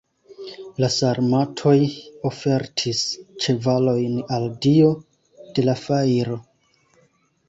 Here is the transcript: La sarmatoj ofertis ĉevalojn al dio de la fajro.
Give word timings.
La 0.83 0.87
sarmatoj 0.93 1.73
ofertis 2.29 3.01
ĉevalojn 3.45 4.15
al 4.39 4.47
dio 4.67 4.89
de 5.59 5.67
la 5.69 5.77
fajro. 5.83 6.39